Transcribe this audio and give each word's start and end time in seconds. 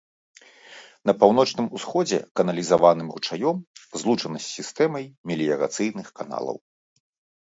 На 1.09 1.13
паўночным 1.23 1.67
усходзе 1.79 2.19
каналізаваным 2.41 3.07
ручаём 3.17 3.57
злучана 4.05 4.37
з 4.47 4.53
сістэмай 4.57 5.05
меліярацыйных 5.33 6.07
каналаў. 6.21 6.57